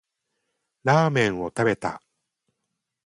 [0.83, 2.01] ラーメンを食べた